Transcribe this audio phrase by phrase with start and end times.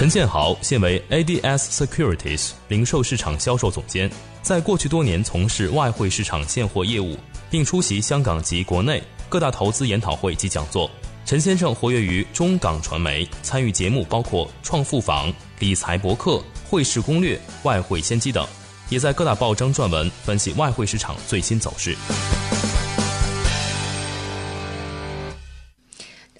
[0.00, 7.18] 陈建豪现为 ADS Securities 零售市场销售总监，在过去多年从事外汇市场现货业务，
[7.50, 10.90] 并出席香港及国内各大投资研讨会及讲座。
[11.26, 18.48] 陈先生活跃于中港传媒，参与节目包括《创富坊》、理财博客、汇市攻略、外汇先机等，
[18.88, 21.94] 也在各大报章撰文分析外汇市场最新走势。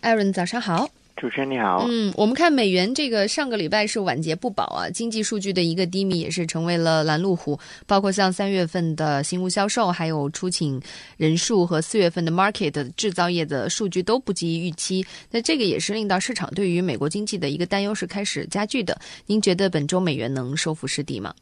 [0.01, 0.89] 艾伦，早上好。
[1.21, 10.81] 主持人你好，嗯，我们看美元这个上个礼拜是晚节不保啊，经济数据的一个低迷也是成为了拦路虎，包括像三月份的新屋销售，还有出勤
[11.19, 18.99] 人数和四月份的 market 制造业的数据都不及预期，那这个也是令到市场对于美国经济的一个担忧是开始加剧的。
[19.27, 21.35] 您觉得本周美元能收复失地吗？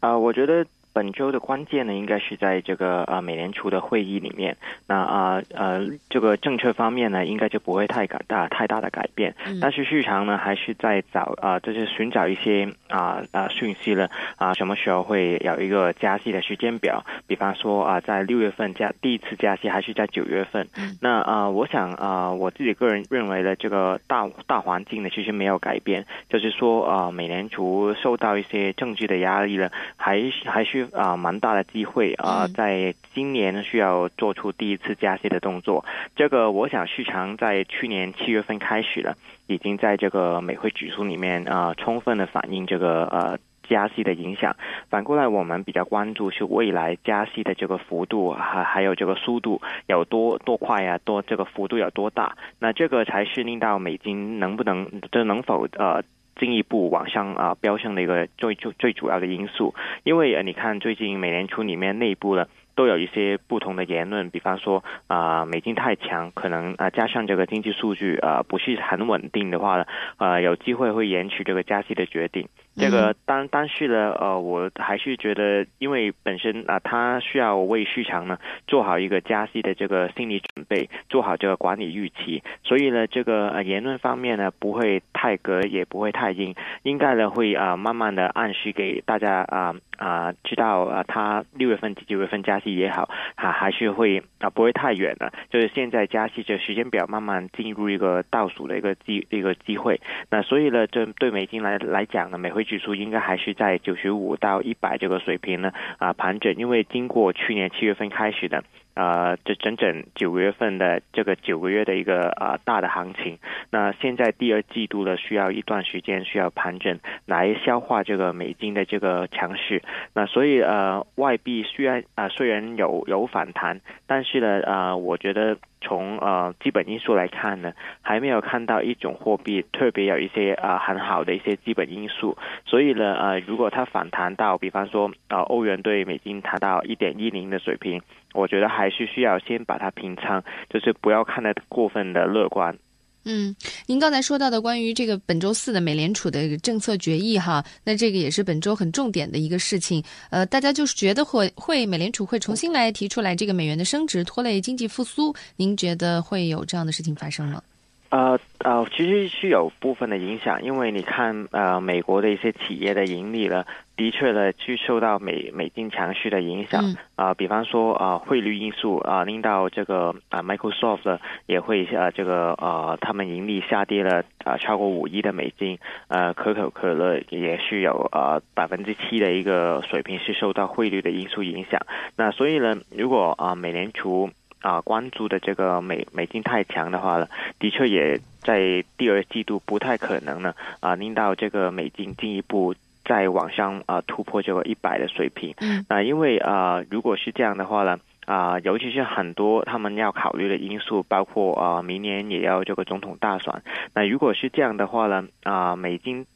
[0.00, 0.64] 啊，我觉得。
[0.92, 4.56] 本周的关键呢，应该是在这个呃美联储的会议里面。
[4.86, 9.34] 那啊呃这个政策方面呢，应该就不会太改大太大的改变。
[9.60, 17.04] 但是市场呢，还是在找啊，就是寻找一些啊啊讯息了啊，什么时候会有一个加息的时间表？
[17.26, 20.66] 比方说啊，在六月份加第一次加息，还是在九月份？
[21.00, 30.77] 那啊，我想啊，我自己个人认为的这个大大环境呢，其实没有改变，就是说啊，美联储受到一些政治的压力了，还还是。
[30.92, 35.84] 啊，蛮大的机会啊，在今年需要做出第一次加息的动作。
[36.14, 44.56] 这个，我想市场在去年七月份开始了，已经在这个美汇指数里面啊，充分的反映这个呃加息的影响。
[44.88, 52.36] 反过来，我们比较关注是未来加息的这个幅度，还还有这个速度有多多快啊，多这个幅度有多大？
[52.58, 56.02] 那这个才是令到美金能不能这能否呃。
[56.38, 69.84] 进一步往上啊飙升的一个最最最主要的因素，因为呃你看最近美联储里面内部呢都有一些不同的言论，比方说啊美金太强，可能啊加上这个经济数据啊不是很稳定的话呢，
[70.18, 72.48] 呃有机会会延迟这个加息的决定。
[72.78, 78.38] 这个但但是呢，呃，我还是觉得，因为本身啊，他需要为市场呢
[78.68, 86.54] 做好一个加息的这个心理准备，做好这个管理预期，所以呢，这个呃言论方面呢不会太隔，也不会太硬，
[86.84, 100.00] 应该呢会啊慢慢的暗示给大家啊啊知道啊，他六月份、九月份加息也好，啊还是会啊不会太远了，就是现在加息这时间表慢慢进入一个倒数的一个机一个机会，
[100.30, 102.67] 那所以呢，这对美金来来讲呢，每回。
[102.68, 108.62] 指数应该还是在九十五到一百这个水平呢啊盘整，因为经过去年七月份开始的
[108.92, 113.38] 啊这整整九月份的这个九个月的一个啊大的行情，
[113.70, 125.56] 那现在第二季度呢需要一段时间需要盘整来消化这个美金的这个强势，那所以呃外币虽然啊虽然有有反弹，但是呢啊我觉得。
[125.80, 127.72] 从呃基本因素来看呢，
[128.02, 138.02] 还没有看到一种货币特别有一些啊很好的一些基本因素，所以呢呃如果它反弹到，比方说呃欧元对美金达到一点一零的水平，
[138.34, 142.76] 我觉得还是需要先把它平仓，就是不要看得过分的乐观。
[143.24, 143.54] 嗯，
[143.86, 150.02] 您刚才说到的关于这个本周四的美联储的政策决议哈，那这个也是本周很重点的一个事情。
[150.30, 155.34] 呃，大家就是觉得会会美联储会重新来提出来这个美元的升值，拖累经济复苏。
[155.56, 157.62] 您觉得会有这样的事情发生吗？
[158.10, 163.64] 呃呃，其实是有部分的影响，因为你看呃美国的一些企业的盈利呢。
[163.98, 181.80] 的确呢，去受到美美金强势的影响啊，比方说啊汇率因素啊，令到这个啊 Microsoft 也会啊这个啊他们盈利下跌了啊超过五亿的美金，呃可口可乐也是有啊百分之七的一个水平是受到汇率的因素影响。
[182.14, 184.30] 那所以呢，如果啊美联储
[184.60, 192.74] 啊关注的这个美美金太强的话呢，的确也在第二季度不太可能呢啊令到这个美金进一步。
[193.04, 203.62] 在往上啊突破这个一百的水平，嗯，啊，因为啊，如果是这样的话呢，啊，尤其是很多他们要考虑的因素，包括啊，明年也要这个总统大选，
[203.94, 206.26] 那如果是这样的话呢，啊，美金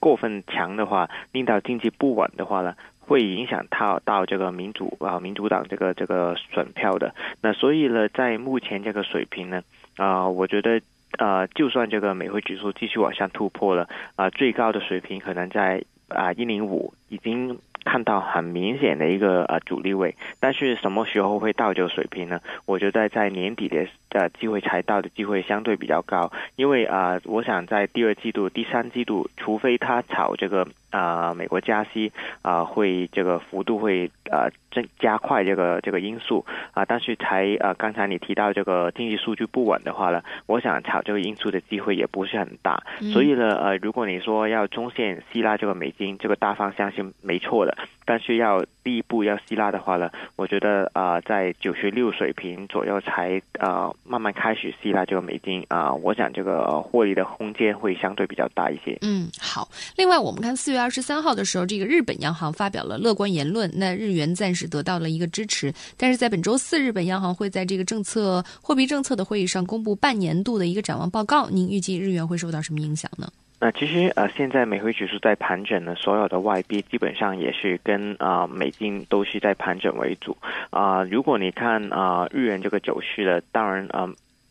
[0.00, 2.74] 过分强的话，令到经济不稳的话呢，
[3.08, 9.62] 会影响到到这个民主啊民主党这个这个选票的，那所以呢，在目前这个水平呢，
[9.96, 10.80] 啊，我觉得
[11.18, 15.82] 啊，就算这个美汇指数继续往上突破了，啊，最高的水平可能在。
[16.08, 22.40] 啊，一零五已经看到很明显的一个呃阻力位，但是什么时候会到这个水平呢？
[22.64, 32.12] 我觉得在年底的呃机会才到的机会相对比较高，因为啊，我想在第二季度、第三季度，除非它炒这个啊美国加息
[32.42, 42.82] 啊会这个幅度会呃增加快这个这个因素啊，但是才呃刚才你提到这个经济数据不稳的话呢，我想炒这个因素的机会也不是很大，
[43.12, 47.76] 所以呢呃如果你说要中线希腊这个美金这个大方向是没错的，
[48.08, 58.96] 但是要第一步要希腊的话呢，我觉得啊在九十六水平左右才呃慢慢开始希腊这个美金啊，我想这个获利的空间会相对比较大一些。
[59.02, 59.68] 嗯，好。
[59.94, 65.70] 另外我们看四月二十三号的时候，这个日本央行发表了乐观言论，那日元暂时得到了一个支持。
[65.98, 71.50] 但是在本周四，日本央行会在这个政策货币政策的会议上公布半年度的一个展望报告。
[71.50, 73.30] 您预计日元会受到什么影响呢？
[73.60, 80.36] 那其实呃，现在美汇指数在盘整呢，所有的外币基本上也是跟啊美金都是在盘整为主
[80.70, 81.02] 啊。
[81.04, 84.08] 如果你看啊日元这个走势的，当然啊。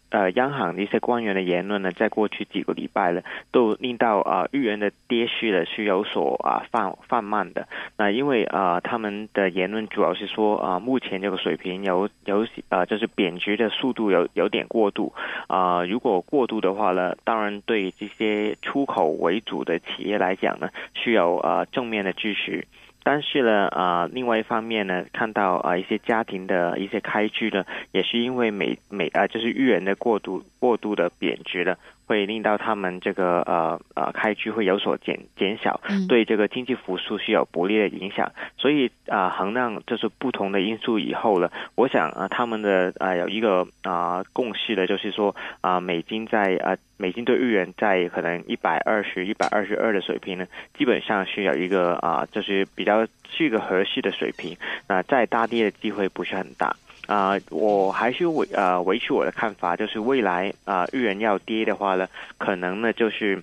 [0.10, 3.22] 呃，央行的一些官员的言论呢，在过去几个礼拜呢，
[3.52, 7.68] 都令到啊日元的跌势呢是有所啊放放慢的。
[7.98, 15.14] 那因为啊他们的言论主要是说啊目前这个水平有有呃就是贬值的速度有有点过度
[15.48, 22.66] 啊，如果过度的话呢，当然对这些出口为主的企业来讲呢，是有啊正面的支持。
[23.04, 31.78] 但是呢，啊，另外一方面呢，看到啊一些家庭的一些开支呢，也是因为美美啊，就是日元的过度过度的贬值了。
[32.08, 38.32] 会令到他们这个呃呃开支会有所减减少，对这个经济复苏是有不利的影响。
[38.58, 54.56] 所以啊，衡量就是不同的因素以后呢，我想啊，他们的啊有一个啊共识的，就是说啊，美金在啊美金对日元在可能一百二十一百二十二的水平呢，基本上是有一个啊，就是比较是一个合适的水平。
[54.88, 56.74] 那再大跌的机会不是很大。
[57.08, 62.08] 啊，我还是维呃维持我的看法，就是未来啊日元要跌的话呢，
[62.38, 63.42] 可能呢就是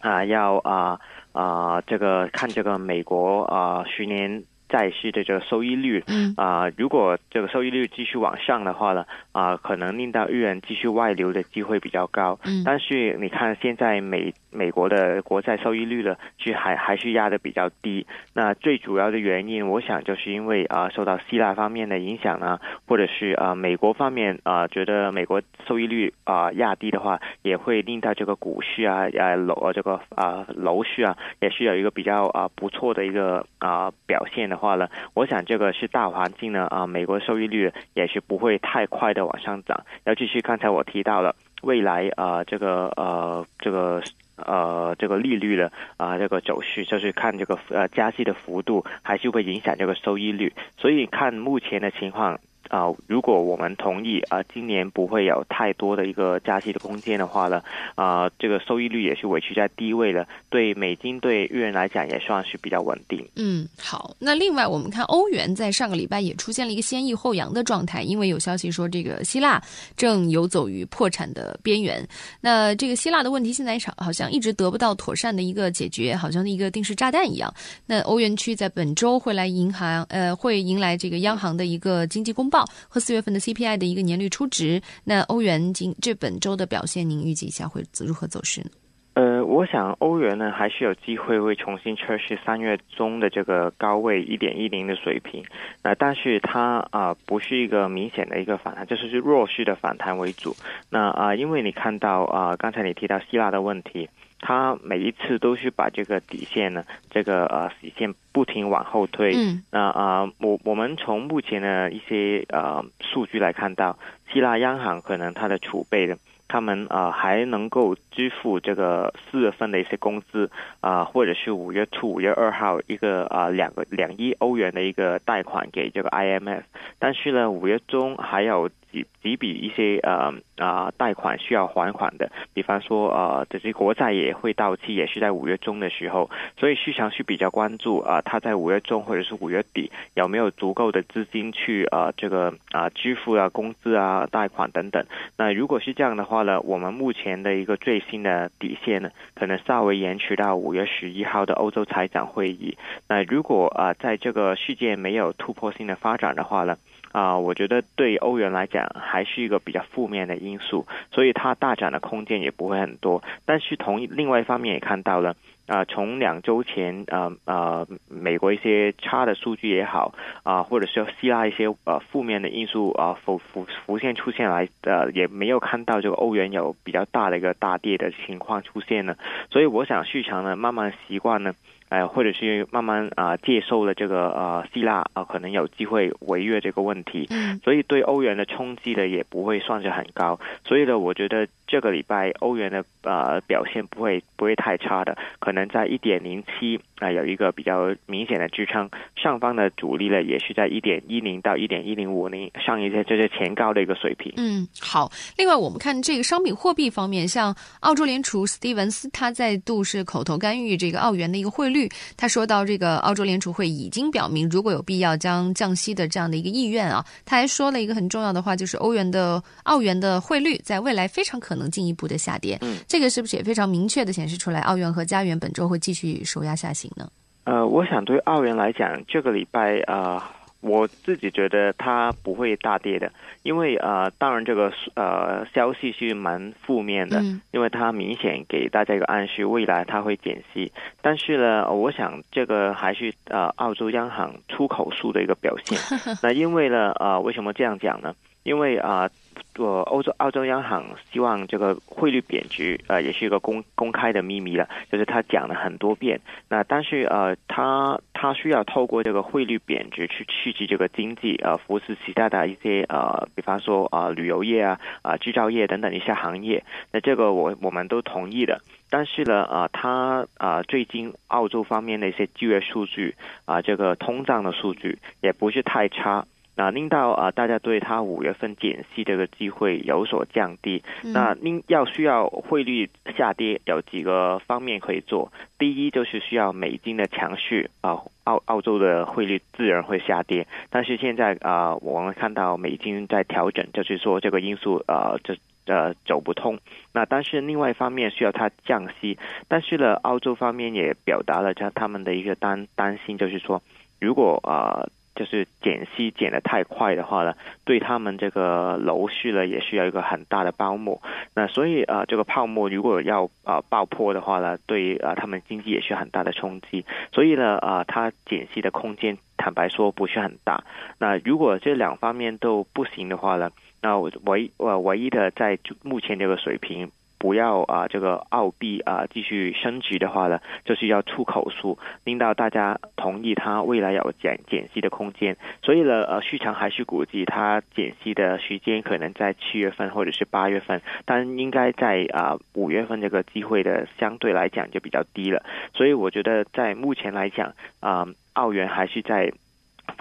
[0.00, 0.98] 啊要啊
[1.32, 6.02] 啊这个看这个美国啊十年债市的这个收益率，
[6.36, 12.38] 啊如果这个收益率继续往上的话呢，啊可能令到日元继续外流的机会比较高。
[12.64, 14.32] 但是你看现在美。
[14.52, 18.06] 美国的国债收益率呢，去还还是压的比较低。
[18.34, 39.84] 那最主要的原因，我想就是因为啊，受到希腊方面的影响呢，或者是啊，美国方面啊，觉得美国收益率啊压低的话，也会令到这个股市啊、啊楼这个啊楼市啊，也是有一个比较啊不错的一个啊表现的话呢，我想这个是大环境呢啊，美国收益率也是不会太快的往上涨。
[40.04, 44.02] 尤其是刚才我提到了未来啊，这个呃这个。
[44.46, 50.52] 呃，这个利率的啊，这个走势就是看这个呃加息的幅度，还是会影响这个收益率。
[50.76, 52.38] 所以看目前的情况。
[52.72, 57.62] 啊，如果我们同意啊，今年不会有太多的一个加息的空间的话呢，
[57.96, 63.22] 啊，这个收益率也是维持在低位的，对美金对日元来讲也算是比较稳定。
[63.36, 69.62] 嗯，好，那另外我们看欧元在上个礼拜也出现了一个先抑后扬的状态，因为有消息说这个希腊
[69.94, 72.02] 正游走于破产的边缘。
[72.40, 77.52] 那这个希腊的问题现在好像一直得不到妥善的一个解决，好像一个定时炸弹一样。
[77.84, 82.61] 那欧元区在本周会来银行呃会迎来这个央行的一个经济公报。
[82.88, 88.70] 和四月份的 CPI 的一个年率初值，那欧元今这本周的表现，您预计一下会如何走势呢？
[89.14, 95.44] 呃，我想欧元呢还是有机会会重新测试三月中的这个高位一点一零的水平，
[95.82, 100.56] 那但是它啊不是一个明显的一个反弹，就是是弱势的反弹为主。
[100.88, 104.08] 那啊，因为你看到啊，刚才你提到希腊的问题。
[104.42, 109.32] 它每一次都是把这个底线呢，这个呃底线不停往后推。
[109.36, 109.62] 嗯。
[109.70, 113.96] 那啊，我我们从目前的一些呃数据来看到，
[114.32, 120.50] 希腊央行可能它的储备的，他们啊还能够支付这个四月份的一些工资
[120.80, 126.62] 啊，或者是五月初五月二号一个啊两个两亿欧元的一个贷款给这个 IMF，
[126.98, 128.68] 但是呢，五月中还有。
[128.92, 145.04] 几几笔一些呃啊贷款需要还款的，比方说呃这些国债也会到期，也是在五月中的时候，所以市场是比较关注啊，他在五月中或者是五月底有没有足够的资金去啊这个啊支付啊工资啊贷款等等。
[145.36, 152.76] 那如果是这样的话呢，我们目前的一个最新的底线呢，可能稍微延迟到五月十一号的欧洲财长会议。
[153.08, 156.76] 那如果啊在这个世界没有突破性的发展的话呢？
[157.12, 163.22] 啊，我觉得对欧元来讲还是一个比较负面的因素，所以它大涨的空间也不会很多。
[163.44, 179.14] 但是同另外一方面也看到了，啊，从两周前，呃呃，美国一些差的数据也好，啊，或者是希腊一些呃负面的因素啊浮浮浮现出现来，呃，也没有看到这个欧元有比较大的一个大跌的情况出现呢。
[179.50, 181.54] 所以我想市场呢慢慢习惯呢。
[181.92, 187.28] 呃，或者是慢慢啊接受了这个呃希腊啊可能有机会违约这个问题，
[187.62, 190.40] 所以对欧元的冲击呢也不会算是很高。
[190.64, 204.30] 所以呢，我觉得这个礼拜欧元的呃表现不会不会太差的，可能在一点零七啊有一个比较明显的支撑，上方的阻力呢也是在一点一零到一点一零五零上一些这些前高的一个水平。
[204.36, 205.10] 嗯，好。
[205.38, 211.88] 另外，我们看这个商品货币方面，像澳洲联储斯蒂文斯，他再度是口头干预这个澳元的一个汇率。
[212.18, 217.02] 他说到，这个澳洲联储会已经表明，如果有必要将降息的这样的一个意愿啊。
[217.24, 222.58] 他还说了一个很重要的话，就是欧元的澳元的汇率在未来非常可能进一步的下跌。
[222.60, 227.08] 嗯，这个是不是也非常明确的显示出来，澳元和加元本周会继续受压下行呢？
[227.44, 230.32] 呃，我想对澳元来讲，这个礼拜啊。
[230.62, 233.10] 我自己觉得它不会大跌的，
[233.42, 240.70] 因为呃，当然这个呃消息是蛮负面的，因为它明显给大家一个暗示，未来它会减息。
[241.00, 245.76] 但是呢，我想这个还是呃澳洲央行出口数的一个表现。
[246.22, 248.14] 那因为呢，呃，为什么这样讲呢？
[248.44, 249.00] 因为啊。
[249.00, 249.10] 呃，
[249.58, 256.20] 欧洲澳洲央行希望这个汇率贬值，呃，也是一个公公开的秘密了，就是他讲了很多遍。
[256.48, 266.64] 那但是呃，他他需要透过这个汇率贬值去刺激这个经济，呃，扶持其他的一些呃，比方说啊旅游业啊啊制造业等等一些行业。
[266.90, 268.60] 那这个我我们都同意的。
[268.88, 273.14] 但是呢，啊，他啊最近澳洲方面的一些就业数据
[273.46, 276.26] 啊，这个通胀的数据也不是太差。
[276.62, 280.80] 那令到啊，大家对它五月份减息这个机会有所降低。
[281.02, 285.32] 那您要需要汇率下跌，有几个方面可以做。
[285.58, 290.46] 第一就是需要美金的强势啊，澳澳洲的汇率自然会下跌。
[290.70, 296.60] 但是现在啊，我们看到美金在调整，就是说这个因素呃，这呃走不通。
[296.92, 303.60] 那但是另外一方面需要它降息，但是呢，澳洲方面也表达了他他们的一个担担心，就是说
[303.98, 304.86] 如果啊。
[305.14, 311.00] 就是减息减的太快的话呢，对他们这个楼市呢也需要一个很大的泡沫。
[311.34, 316.84] 那所以啊，这个泡沫如果要啊爆破的话呢，对啊他们经济也是很大的冲击。
[317.12, 320.64] 所以呢啊，它减息的空间坦白说不是很大。
[320.98, 323.50] 那如果这两方面都不行的话呢，
[323.80, 326.90] 那唯呃唯一的在目前这个水平。
[327.22, 335.36] 不要啊，这个澳币啊继续升值的话呢，就是要出口数，令到大家同意它未来有减减息的空间。
[335.62, 345.44] 所以呢，呃，市场还是估计它减息的时间可能在七月份或者是八月份，但应该在啊五月份这个机会的相对来讲就比较低了。
[345.74, 349.32] 所以我觉得在目前来讲啊，澳元还是在。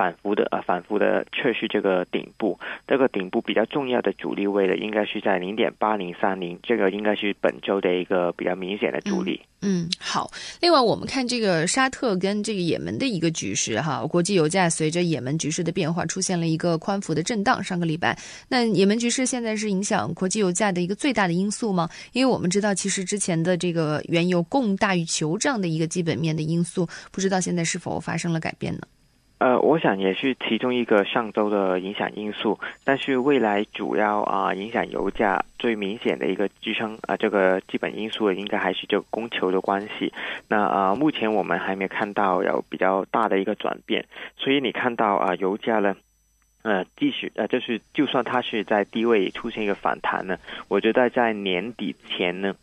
[0.01, 9.39] 反复的啊，反复的测试这个顶部，这个顶部比较重要的阻力位呢，应该是在零点八零三零，这个应该是本周的一个比较明显的阻力。
[9.61, 10.31] 嗯，好。
[10.59, 17.63] 另外，我们看这个沙特跟这个也门的一个局势哈，国际油价随着也门局势的变化，出现了一个宽幅的震荡。
[17.63, 18.17] 上个礼拜，
[18.49, 21.87] 那也门局势现在是影响国际油价的一个最大的因素吗？
[22.13, 28.81] 因为我们知道，其实之前的这个原油供大于求这样的一个基本面的因素，不知道现在是否发生了改变呢？
[29.41, 40.13] 呃，我想也是其中一个上周的影响因素，但是未来主要啊影响油价最明显的一个支撑啊，这个基本因素应该还是这供求的关系。
[40.47, 44.05] 那啊，目前我们还没看到有比较大的一个转变，
[44.37, 45.95] 所以你看到啊，油价呢，
[46.61, 52.53] 呃，继续呃，就是就算它是在低位出现一个反弹呢，我觉得在年底前呢。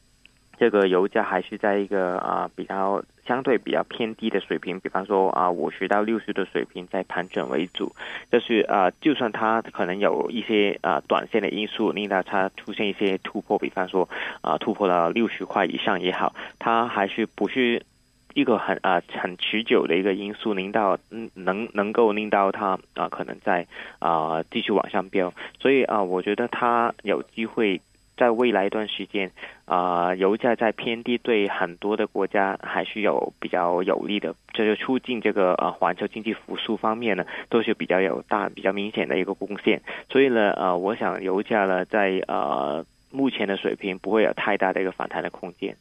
[0.61, 7.95] 这个油价还是在一个啊比较相对比较偏低的水平，比方说啊五十到六十的水平在盘整为主。
[8.33, 14.09] 就是啊，就算它可能有一些啊短线的因素令到它出现一些突破，比方说
[14.41, 17.85] 啊突破了六十块以上也好，它还是不是
[18.33, 20.99] 一个很啊很持久的一个因素，令到
[21.35, 23.67] 能能够令到它啊可能在
[23.99, 25.35] 啊继续往上飙。
[25.61, 27.83] 所以啊，我觉得它有机会。
[28.19, 29.31] 在未来一段时间，
[29.65, 39.81] 啊，油价在偏低，对很多的国家还是有比较有利的，这就促进这个呃环球经济复苏方面呢，都是比较有大、比较明显的一个贡献。
[40.11, 45.77] 所以呢，呃，我想油价呢，在呃目前的水平不会有太大的一个反弹的空间。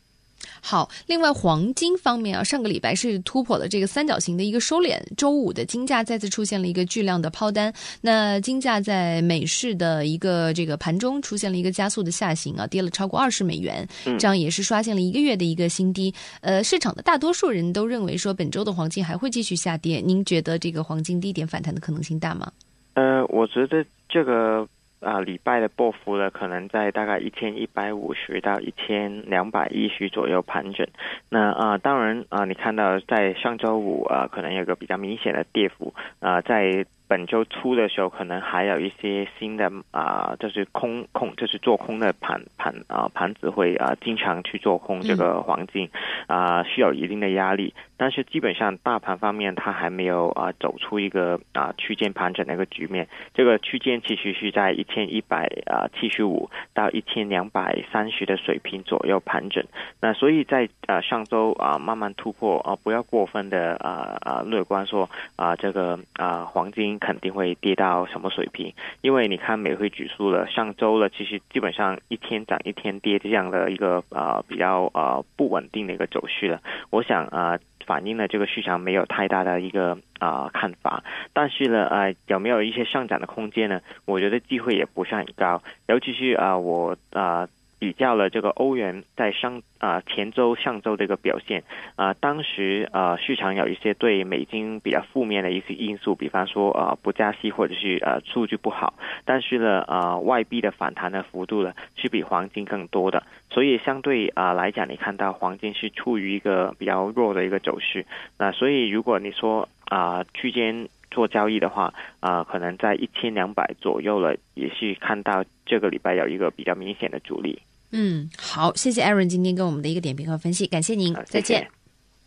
[0.61, 13.87] 好，另外黄金方面啊，上个礼拜是突破了这个三角形的一个收敛，周五的金价再次出现了一个巨量的抛单，那金价在美市的一个这个盘中出现了一个加速的下行啊，跌了超过二十美元，
[14.19, 16.13] 这样也是刷新了一个月的一个新低。
[16.41, 22.51] 呃，市场的大多数人都认为说本周的黄金还会继续下跌，您觉得这个黄金低点反弹的可能性大吗？
[22.95, 24.67] 呃，我觉得这个。
[24.99, 30.87] 啊礼拜的波幅呢，可能在大概一千一百五十到一千两百一十左右盘整。
[31.29, 36.85] 那啊，当然啊，你看到在上周五啊，可能有个比较明显的跌幅啊，在。
[37.07, 45.89] 本周初的时候，可能还有一些新的啊，就是空空，就是做空的盘盘啊盘子会啊经常去做空这个黄金
[46.27, 47.73] 啊，需要一定的压力。
[47.99, 53.07] 但是基本上大盘方面，它还没有啊走出一个啊区间盘整的一个局面。
[53.33, 59.63] 这个区间其实是在一千一百啊七十五到一千两百三十的水平左右盘整。
[60.01, 66.96] 那所以在啊上周啊慢慢突破啊，不要过分的啊啊乐观说啊这个啊黄金。
[66.99, 68.73] 肯定会跌到什么水平？
[69.01, 76.61] 因为你看美汇指数了，上周了，其实基本上一天涨一天跌这样的一个呃比较呃不稳定的一个走势了。
[76.89, 81.03] 我想啊，反映了这个市场没有太大的一个啊看法。
[81.33, 83.81] 但是呢，呃，有没有一些上涨的空间呢？
[84.05, 87.47] 我觉得机会也不是很高，尤其是啊，我啊。
[87.79, 91.63] 比较了这个欧元在上啊前周上周的一个表现
[91.95, 98.93] 啊，当时啊市场有一些对美金比较负面的一些因素，比方说啊不加息或者是呃数据不好，
[99.25, 108.05] 但是呢啊外币的反弹的幅度呢是比黄金更多的，所以相对啊来讲，你看到黄金是处于一个比较弱的一个走势，
[108.37, 110.89] 那所以如果你说啊区间。
[111.09, 117.61] 做交易的话，啊，可能在一千两百左右了，也是看到这个礼拜有一个比较明显的阻力。
[117.91, 121.76] 嗯，好，谢谢 Aaron 今天跟我们的一个点评和分析，感谢您，再见。